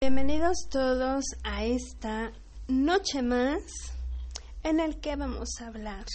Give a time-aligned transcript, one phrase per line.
[0.00, 2.30] Bienvenidos todos a esta
[2.68, 3.60] noche más
[4.62, 6.06] en el que vamos a hablar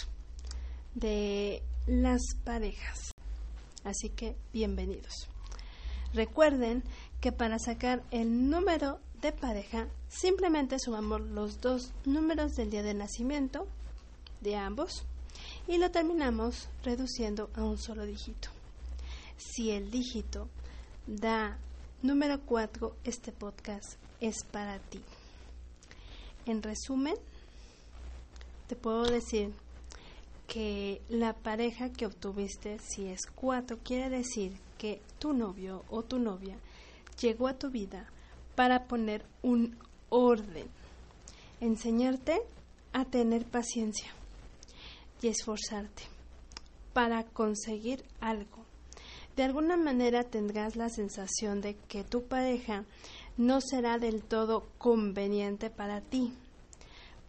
[0.95, 3.11] de las parejas.
[3.83, 5.27] Así que bienvenidos.
[6.13, 6.81] Recuerden
[7.19, 12.93] que para sacar el número de pareja simplemente sumamos los dos números del día de
[12.93, 13.67] nacimiento
[14.39, 15.03] de ambos
[15.67, 18.47] y lo terminamos reduciendo a un solo dígito.
[19.35, 20.47] Si el dígito
[21.05, 21.57] da
[22.03, 24.99] número 4, este podcast es para ti.
[26.45, 27.15] En resumen,
[28.67, 29.53] te puedo decir
[30.45, 36.19] que la pareja que obtuviste, si es 4, quiere decir que tu novio o tu
[36.19, 36.57] novia
[37.21, 38.05] llegó a tu vida
[38.55, 39.77] para poner un
[40.09, 40.67] orden,
[41.61, 42.41] enseñarte
[42.91, 44.11] a tener paciencia
[45.21, 46.03] y esforzarte
[46.91, 48.62] para conseguir algo.
[49.35, 52.85] De alguna manera tendrás la sensación de que tu pareja
[53.35, 56.31] no será del todo conveniente para ti,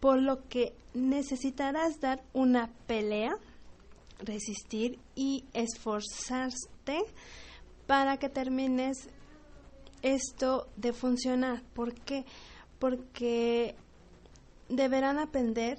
[0.00, 3.38] por lo que necesitarás dar una pelea,
[4.18, 7.04] resistir y esforzarte
[7.86, 9.08] para que termines
[10.02, 11.62] esto de funcionar.
[11.72, 12.26] ¿Por qué?
[12.78, 13.74] Porque
[14.68, 15.78] deberán aprender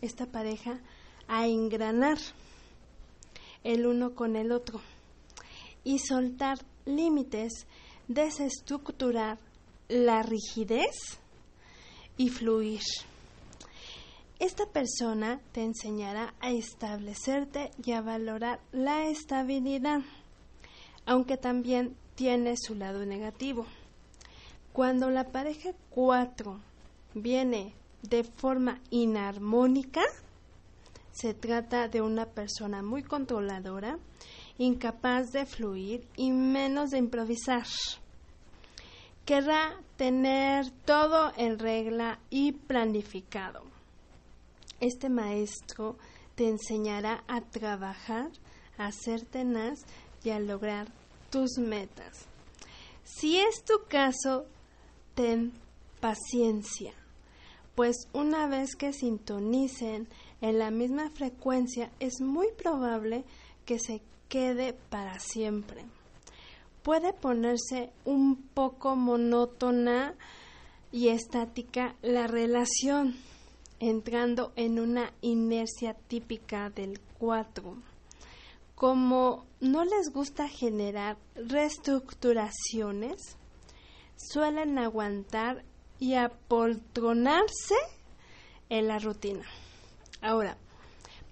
[0.00, 0.80] esta pareja
[1.28, 2.18] a engranar
[3.62, 4.80] el uno con el otro
[5.84, 7.66] y soltar límites,
[8.08, 9.38] desestructurar
[9.88, 11.18] la rigidez
[12.16, 12.80] y fluir.
[14.38, 20.00] Esta persona te enseñará a establecerte y a valorar la estabilidad,
[21.06, 23.66] aunque también tiene su lado negativo.
[24.72, 26.58] Cuando la pareja 4
[27.14, 30.02] viene de forma inarmónica,
[31.12, 33.98] se trata de una persona muy controladora,
[34.62, 37.66] incapaz de fluir y menos de improvisar.
[39.24, 43.62] Querrá tener todo en regla y planificado.
[44.80, 45.96] Este maestro
[46.34, 48.30] te enseñará a trabajar,
[48.78, 49.80] a ser tenaz
[50.24, 50.88] y a lograr
[51.30, 52.26] tus metas.
[53.04, 54.46] Si es tu caso,
[55.14, 55.52] ten
[56.00, 56.92] paciencia,
[57.74, 60.08] pues una vez que sintonicen
[60.40, 63.24] en la misma frecuencia es muy probable
[63.64, 65.84] que se quede para siempre.
[66.82, 70.14] Puede ponerse un poco monótona
[70.90, 73.14] y estática la relación,
[73.78, 77.76] entrando en una inercia típica del 4.
[78.74, 83.36] Como no les gusta generar reestructuraciones,
[84.16, 85.62] suelen aguantar
[85.98, 87.76] y apoltronarse
[88.70, 89.44] en la rutina.
[90.22, 90.56] Ahora,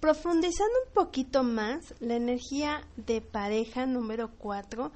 [0.00, 4.90] profundizando un poquito más, la energía de pareja número 4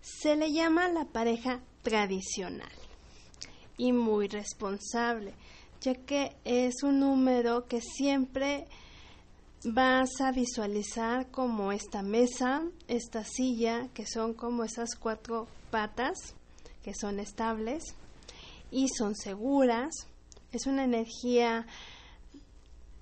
[0.00, 2.72] se le llama la pareja tradicional
[3.78, 5.34] y muy responsable,
[5.80, 8.66] ya que es un número que siempre
[9.64, 16.34] vas a visualizar como esta mesa, esta silla, que son como esas cuatro patas
[16.82, 17.94] que son estables
[18.72, 19.90] y son seguras.
[20.50, 21.66] Es una energía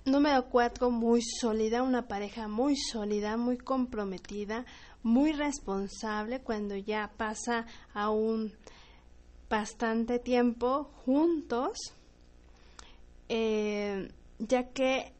[0.05, 4.65] número cuatro muy sólida, una pareja muy sólida, muy comprometida,
[5.03, 8.53] muy responsable cuando ya pasa aún
[9.49, 11.77] bastante tiempo juntos,
[13.29, 15.13] eh, ya que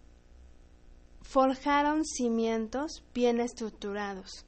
[1.21, 4.45] forjaron cimientos bien estructurados,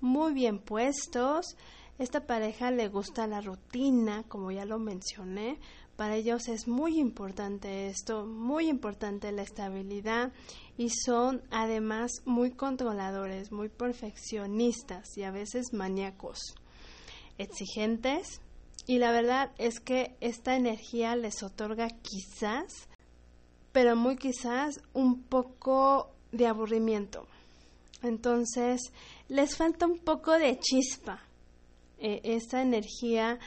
[0.00, 1.56] muy bien puestos.
[1.98, 5.58] Esta pareja le gusta la rutina, como ya lo mencioné.
[5.96, 10.32] Para ellos es muy importante esto, muy importante la estabilidad
[10.76, 16.54] y son además muy controladores, muy perfeccionistas y a veces maníacos,
[17.38, 18.42] exigentes.
[18.86, 22.88] Y la verdad es que esta energía les otorga quizás,
[23.72, 27.26] pero muy quizás, un poco de aburrimiento.
[28.02, 28.92] Entonces,
[29.28, 31.25] les falta un poco de chispa.
[31.98, 33.38] Eh, esta energía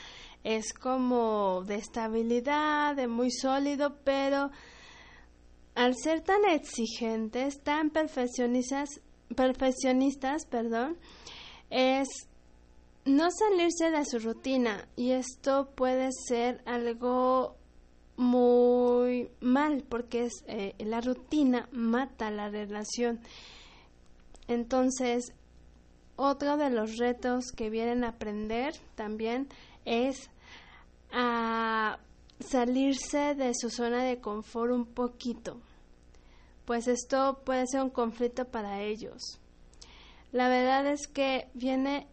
[0.43, 4.51] es como de estabilidad, de muy sólido, pero
[5.75, 9.01] al ser tan exigentes, tan perfeccionistas,
[9.35, 10.97] perfeccionistas, perdón,
[11.69, 12.07] es
[13.05, 14.87] no salirse de su rutina.
[14.95, 17.55] Y esto puede ser algo
[18.17, 23.21] muy mal porque es eh, la rutina mata la relación.
[24.47, 25.33] Entonces
[26.19, 29.47] otro de los retos que vienen a aprender también
[29.85, 30.29] es
[31.11, 31.97] a
[32.39, 35.59] salirse de su zona de confort un poquito
[36.65, 39.39] pues esto puede ser un conflicto para ellos
[40.31, 42.07] la verdad es que viene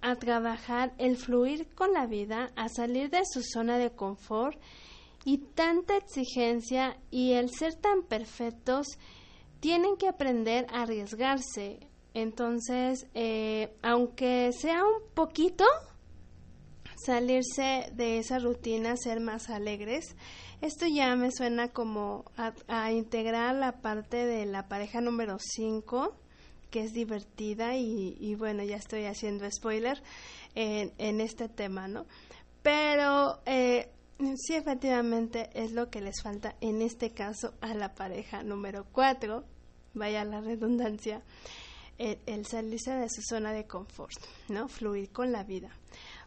[0.00, 4.58] a trabajar el fluir con la vida, a salir de su zona de confort
[5.24, 8.86] y tanta exigencia y el ser tan perfectos,
[9.60, 11.80] tienen que aprender a arriesgarse.
[12.14, 15.64] Entonces, eh, aunque sea un poquito,
[17.04, 20.16] salirse de esa rutina, ser más alegres,
[20.60, 26.14] esto ya me suena como a, integrar la parte de la pareja número 5,
[26.70, 30.02] que es divertida y, bueno, ya estoy haciendo spoiler
[30.54, 32.06] en, en este tema, ¿no?
[32.62, 33.90] Pero eh,
[34.36, 39.44] sí, efectivamente es lo que les falta en este caso a la pareja número 4,
[39.94, 41.22] vaya la redundancia,
[42.00, 44.16] el, salirse de su zona de confort,
[44.48, 44.68] ¿no?
[44.68, 45.70] Fluir con la vida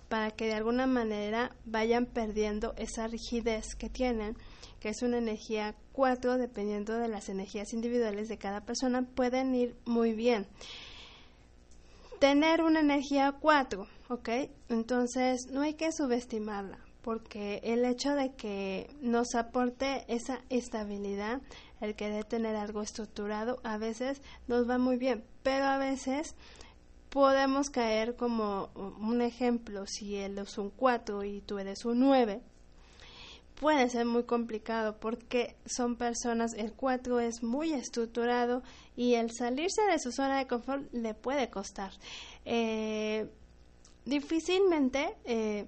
[0.09, 4.37] para que de alguna manera vayan perdiendo esa rigidez que tienen,
[4.79, 9.75] que es una energía 4, dependiendo de las energías individuales de cada persona, pueden ir
[9.85, 10.45] muy bien.
[12.19, 14.29] Tener una energía 4, ¿ok?
[14.69, 21.41] Entonces no hay que subestimarla, porque el hecho de que nos aporte esa estabilidad,
[21.83, 26.35] el querer tener algo estructurado, a veces nos va muy bien, pero a veces
[27.09, 28.69] podemos caer como
[28.99, 32.41] un ejemplo, si él es un 4 y tú eres un 9,
[33.55, 38.63] puede ser muy complicado porque son personas, el 4 es muy estructurado
[38.95, 41.91] y el salirse de su zona de confort le puede costar.
[42.45, 43.29] Eh,
[44.05, 45.67] difícilmente eh,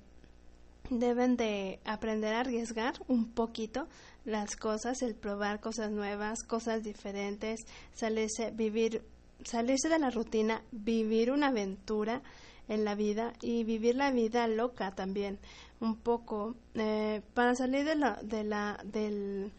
[0.90, 3.88] deben de aprender a arriesgar un poquito
[4.24, 9.04] las cosas, el probar cosas nuevas, cosas diferentes, salirse, vivir
[9.44, 12.22] salirse de la rutina, vivir una aventura
[12.68, 15.40] en la vida y vivir la vida loca también
[15.80, 19.52] un poco eh, para salir de la, de la, del,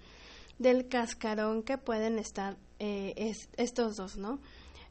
[0.58, 4.40] del cascarón que pueden estar eh, estos dos, ¿no?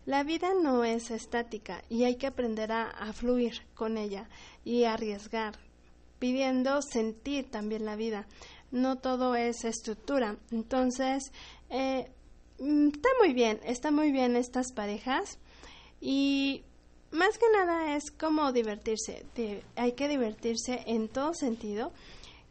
[0.06, 4.30] La vida no es estática y hay que aprender a, a fluir con ella
[4.64, 5.56] y arriesgar,
[6.26, 8.26] pidiendo sentir también la vida.
[8.72, 10.38] No todo es estructura.
[10.52, 11.32] Entonces,
[11.70, 12.10] eh,
[12.60, 15.40] Mm, está muy bien, está muy bien estas parejas
[16.00, 16.64] y
[17.12, 19.26] más que nada es como divertirse,
[19.76, 21.92] hay que divertirse en todo sentido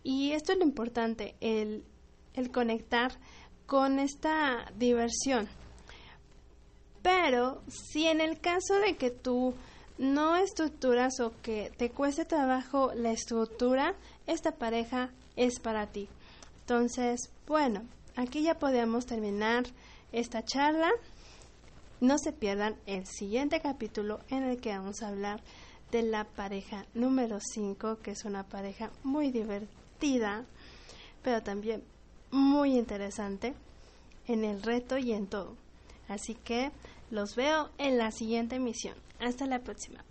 [0.02, 1.84] y esto es lo importante, el,
[2.34, 3.12] el conectar
[3.64, 5.48] con esta diversión.
[7.02, 9.54] Pero si en el caso de que tú
[9.98, 13.94] no estructuras o que te cueste trabajo la estructura,
[14.26, 16.08] esta pareja es para ti.
[16.60, 17.82] Entonces, bueno,
[18.16, 19.64] aquí ya podemos terminar
[20.12, 20.90] esta charla.
[22.00, 25.40] No se pierdan el siguiente capítulo en el que vamos a hablar
[25.90, 30.44] de la pareja número 5, que es una pareja muy divertida,
[31.22, 31.84] pero también
[32.30, 33.54] muy interesante
[34.26, 35.54] en el reto y en todo.
[36.08, 36.72] Así que
[37.10, 39.03] los veo en la siguiente emisión.
[39.18, 40.04] Hasta la próxima.